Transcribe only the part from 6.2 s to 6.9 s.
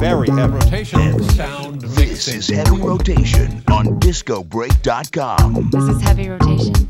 rotation.